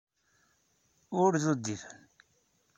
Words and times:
Ur 1.23 1.31
d-udifen. 1.43 2.01